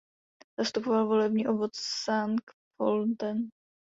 [0.59, 3.49] Zastupoval volební obvod Sankt Pölten.